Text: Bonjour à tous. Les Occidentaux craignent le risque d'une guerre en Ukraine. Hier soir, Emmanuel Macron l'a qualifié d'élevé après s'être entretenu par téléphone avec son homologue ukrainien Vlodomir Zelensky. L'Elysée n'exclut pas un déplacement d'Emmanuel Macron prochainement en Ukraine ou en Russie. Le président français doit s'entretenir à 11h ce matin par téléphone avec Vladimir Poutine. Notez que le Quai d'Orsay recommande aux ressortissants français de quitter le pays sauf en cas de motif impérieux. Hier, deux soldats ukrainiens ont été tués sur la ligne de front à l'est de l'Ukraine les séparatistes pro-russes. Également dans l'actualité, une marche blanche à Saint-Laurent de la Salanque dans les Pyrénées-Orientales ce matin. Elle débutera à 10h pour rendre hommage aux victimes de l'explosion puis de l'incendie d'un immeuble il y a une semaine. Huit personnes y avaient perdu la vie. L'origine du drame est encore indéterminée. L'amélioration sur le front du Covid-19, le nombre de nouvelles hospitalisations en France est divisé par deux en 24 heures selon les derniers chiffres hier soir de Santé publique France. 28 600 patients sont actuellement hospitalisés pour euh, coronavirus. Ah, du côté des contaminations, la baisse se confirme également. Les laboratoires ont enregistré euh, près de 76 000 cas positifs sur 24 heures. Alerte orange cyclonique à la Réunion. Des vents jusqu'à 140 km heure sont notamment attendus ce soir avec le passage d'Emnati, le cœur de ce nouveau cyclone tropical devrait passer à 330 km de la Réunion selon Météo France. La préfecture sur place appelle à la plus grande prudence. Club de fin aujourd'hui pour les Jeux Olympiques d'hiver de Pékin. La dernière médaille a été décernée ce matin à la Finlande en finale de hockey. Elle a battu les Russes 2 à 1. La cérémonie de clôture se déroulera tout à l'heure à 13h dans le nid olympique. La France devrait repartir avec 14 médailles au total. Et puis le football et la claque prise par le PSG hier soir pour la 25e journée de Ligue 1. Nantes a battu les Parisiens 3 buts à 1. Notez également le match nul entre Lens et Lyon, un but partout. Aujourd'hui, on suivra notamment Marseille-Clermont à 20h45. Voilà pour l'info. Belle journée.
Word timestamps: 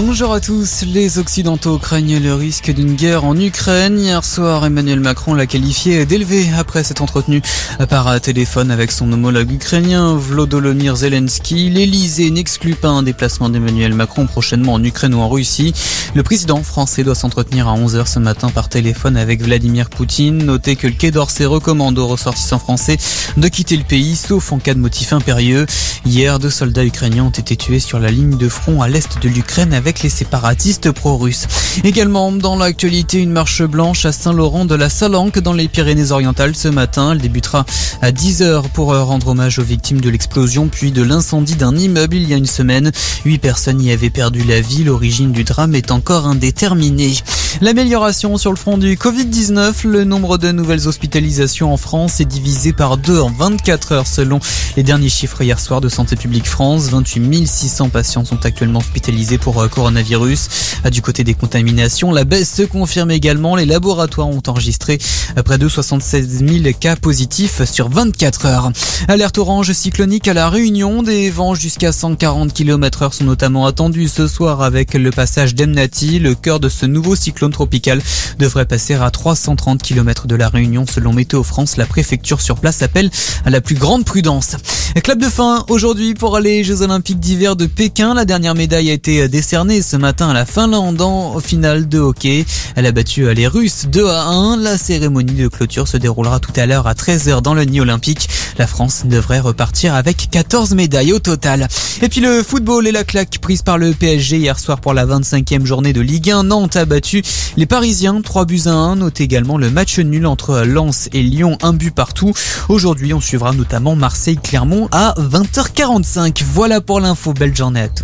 Bonjour 0.00 0.32
à 0.32 0.38
tous. 0.38 0.82
Les 0.82 1.18
Occidentaux 1.18 1.76
craignent 1.76 2.22
le 2.22 2.32
risque 2.32 2.70
d'une 2.72 2.94
guerre 2.94 3.24
en 3.24 3.36
Ukraine. 3.36 3.98
Hier 3.98 4.24
soir, 4.24 4.64
Emmanuel 4.64 5.00
Macron 5.00 5.34
l'a 5.34 5.46
qualifié 5.46 6.06
d'élevé 6.06 6.46
après 6.56 6.84
s'être 6.84 7.02
entretenu 7.02 7.42
par 7.88 8.20
téléphone 8.20 8.70
avec 8.70 8.92
son 8.92 9.10
homologue 9.10 9.50
ukrainien 9.50 10.14
Vlodomir 10.14 10.94
Zelensky. 10.94 11.68
L'Elysée 11.68 12.30
n'exclut 12.30 12.76
pas 12.76 12.90
un 12.90 13.02
déplacement 13.02 13.48
d'Emmanuel 13.48 13.92
Macron 13.92 14.28
prochainement 14.28 14.74
en 14.74 14.84
Ukraine 14.84 15.16
ou 15.16 15.18
en 15.18 15.28
Russie. 15.28 15.74
Le 16.14 16.22
président 16.22 16.62
français 16.62 17.02
doit 17.02 17.16
s'entretenir 17.16 17.66
à 17.66 17.76
11h 17.76 18.06
ce 18.06 18.20
matin 18.20 18.50
par 18.50 18.68
téléphone 18.68 19.16
avec 19.16 19.42
Vladimir 19.42 19.90
Poutine. 19.90 20.38
Notez 20.38 20.76
que 20.76 20.86
le 20.86 20.92
Quai 20.92 21.10
d'Orsay 21.10 21.44
recommande 21.44 21.98
aux 21.98 22.06
ressortissants 22.06 22.60
français 22.60 22.98
de 23.36 23.48
quitter 23.48 23.76
le 23.76 23.84
pays 23.84 24.14
sauf 24.14 24.52
en 24.52 24.58
cas 24.58 24.74
de 24.74 24.78
motif 24.78 25.12
impérieux. 25.12 25.66
Hier, 26.06 26.38
deux 26.38 26.50
soldats 26.50 26.84
ukrainiens 26.84 27.24
ont 27.24 27.30
été 27.30 27.56
tués 27.56 27.80
sur 27.80 27.98
la 27.98 28.12
ligne 28.12 28.38
de 28.38 28.48
front 28.48 28.80
à 28.80 28.88
l'est 28.88 29.20
de 29.20 29.28
l'Ukraine 29.28 29.74
les 30.02 30.08
séparatistes 30.10 30.92
pro-russes. 30.92 31.46
Également 31.82 32.30
dans 32.30 32.56
l'actualité, 32.56 33.18
une 33.18 33.32
marche 33.32 33.62
blanche 33.62 34.04
à 34.04 34.12
Saint-Laurent 34.12 34.64
de 34.64 34.74
la 34.74 34.90
Salanque 34.90 35.38
dans 35.38 35.52
les 35.52 35.68
Pyrénées-Orientales 35.68 36.54
ce 36.54 36.68
matin. 36.68 37.12
Elle 37.12 37.20
débutera 37.20 37.64
à 38.02 38.12
10h 38.12 38.68
pour 38.74 38.94
rendre 38.94 39.28
hommage 39.28 39.58
aux 39.58 39.64
victimes 39.64 40.00
de 40.00 40.10
l'explosion 40.10 40.68
puis 40.68 40.92
de 40.92 41.02
l'incendie 41.02 41.56
d'un 41.56 41.76
immeuble 41.76 42.16
il 42.16 42.28
y 42.28 42.34
a 42.34 42.36
une 42.36 42.46
semaine. 42.46 42.92
Huit 43.24 43.38
personnes 43.38 43.80
y 43.80 43.90
avaient 43.90 44.10
perdu 44.10 44.44
la 44.44 44.60
vie. 44.60 44.84
L'origine 44.84 45.32
du 45.32 45.44
drame 45.44 45.74
est 45.74 45.90
encore 45.90 46.26
indéterminée. 46.26 47.14
L'amélioration 47.60 48.36
sur 48.36 48.52
le 48.52 48.56
front 48.56 48.78
du 48.78 48.94
Covid-19, 48.94 49.84
le 49.84 50.04
nombre 50.04 50.38
de 50.38 50.52
nouvelles 50.52 50.86
hospitalisations 50.86 51.72
en 51.72 51.76
France 51.76 52.20
est 52.20 52.24
divisé 52.24 52.72
par 52.72 52.96
deux 52.96 53.18
en 53.18 53.30
24 53.30 53.92
heures 53.92 54.06
selon 54.06 54.38
les 54.76 54.84
derniers 54.84 55.08
chiffres 55.08 55.42
hier 55.42 55.58
soir 55.58 55.80
de 55.80 55.88
Santé 55.88 56.14
publique 56.14 56.46
France. 56.46 56.84
28 56.90 57.48
600 57.48 57.88
patients 57.88 58.24
sont 58.24 58.46
actuellement 58.46 58.78
hospitalisés 58.78 59.38
pour 59.38 59.60
euh, 59.60 59.66
coronavirus. 59.66 60.48
Ah, 60.84 60.90
du 60.90 61.02
côté 61.02 61.24
des 61.24 61.34
contaminations, 61.34 62.12
la 62.12 62.22
baisse 62.22 62.54
se 62.54 62.62
confirme 62.62 63.10
également. 63.10 63.56
Les 63.56 63.66
laboratoires 63.66 64.28
ont 64.28 64.42
enregistré 64.46 64.98
euh, 65.36 65.42
près 65.42 65.58
de 65.58 65.68
76 65.68 66.44
000 66.62 66.74
cas 66.78 66.94
positifs 66.94 67.64
sur 67.64 67.88
24 67.88 68.46
heures. 68.46 68.72
Alerte 69.08 69.38
orange 69.38 69.72
cyclonique 69.72 70.28
à 70.28 70.34
la 70.34 70.48
Réunion. 70.48 71.02
Des 71.02 71.28
vents 71.28 71.56
jusqu'à 71.56 71.90
140 71.90 72.52
km 72.52 73.02
heure 73.02 73.14
sont 73.14 73.24
notamment 73.24 73.66
attendus 73.66 74.06
ce 74.06 74.28
soir 74.28 74.62
avec 74.62 74.94
le 74.94 75.10
passage 75.10 75.56
d'Emnati, 75.56 76.20
le 76.20 76.36
cœur 76.36 76.60
de 76.60 76.68
ce 76.68 76.86
nouveau 76.86 77.16
cyclone 77.16 77.47
tropical 77.50 78.00
devrait 78.38 78.66
passer 78.66 78.94
à 78.94 79.10
330 79.10 79.82
km 79.82 80.26
de 80.26 80.34
la 80.34 80.48
Réunion 80.48 80.86
selon 80.86 81.12
Météo 81.12 81.42
France. 81.42 81.76
La 81.76 81.86
préfecture 81.86 82.40
sur 82.40 82.56
place 82.56 82.82
appelle 82.82 83.10
à 83.44 83.50
la 83.50 83.60
plus 83.60 83.74
grande 83.74 84.04
prudence. 84.04 84.56
Club 84.96 85.20
de 85.20 85.28
fin 85.28 85.64
aujourd'hui 85.68 86.14
pour 86.14 86.38
les 86.38 86.64
Jeux 86.64 86.82
Olympiques 86.82 87.20
d'hiver 87.20 87.56
de 87.56 87.66
Pékin. 87.66 88.14
La 88.14 88.24
dernière 88.24 88.54
médaille 88.54 88.90
a 88.90 88.92
été 88.92 89.28
décernée 89.28 89.80
ce 89.80 89.96
matin 89.96 90.30
à 90.30 90.34
la 90.34 90.44
Finlande 90.44 91.00
en 91.00 91.38
finale 91.40 91.88
de 91.88 91.98
hockey. 91.98 92.44
Elle 92.74 92.84
a 92.84 92.92
battu 92.92 93.32
les 93.32 93.46
Russes 93.46 93.86
2 93.90 94.06
à 94.06 94.24
1. 94.24 94.56
La 94.58 94.76
cérémonie 94.76 95.34
de 95.34 95.48
clôture 95.48 95.88
se 95.88 95.96
déroulera 95.96 96.40
tout 96.40 96.52
à 96.56 96.66
l'heure 96.66 96.86
à 96.86 96.94
13h 96.94 97.40
dans 97.42 97.54
le 97.54 97.64
nid 97.64 97.80
olympique. 97.80 98.28
La 98.58 98.66
France 98.66 99.04
devrait 99.06 99.40
repartir 99.40 99.94
avec 99.94 100.28
14 100.30 100.74
médailles 100.74 101.12
au 101.12 101.20
total. 101.20 101.68
Et 102.02 102.08
puis 102.08 102.20
le 102.20 102.42
football 102.42 102.86
et 102.86 102.92
la 102.92 103.04
claque 103.04 103.38
prise 103.38 103.62
par 103.62 103.78
le 103.78 103.92
PSG 103.92 104.38
hier 104.38 104.58
soir 104.58 104.80
pour 104.80 104.94
la 104.94 105.06
25e 105.06 105.64
journée 105.64 105.92
de 105.92 106.00
Ligue 106.00 106.30
1. 106.30 106.44
Nantes 106.44 106.76
a 106.76 106.84
battu 106.84 107.22
les 107.56 107.66
Parisiens 107.66 108.20
3 108.20 108.46
buts 108.46 108.62
à 108.66 108.72
1. 108.72 108.96
Notez 108.96 109.24
également 109.24 109.58
le 109.58 109.70
match 109.70 109.98
nul 109.98 110.26
entre 110.26 110.60
Lens 110.60 111.08
et 111.12 111.22
Lyon, 111.22 111.56
un 111.62 111.72
but 111.72 111.94
partout. 111.94 112.32
Aujourd'hui, 112.68 113.14
on 113.14 113.20
suivra 113.20 113.52
notamment 113.52 113.94
Marseille-Clermont 113.94 114.77
à 114.92 115.14
20h45. 115.18 116.44
Voilà 116.52 116.80
pour 116.80 117.00
l'info. 117.00 117.32
Belle 117.32 117.56
journée. 117.56 117.88